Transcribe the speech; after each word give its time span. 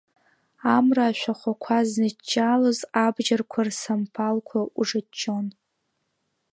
Амра 0.75 1.05
ашәахәақәа 1.09 1.77
зныҷҷалоз 1.89 2.79
абџьарқәа 3.05 3.61
рсамԥалқәа 3.67 4.59
уҿаҷҷон. 4.79 5.45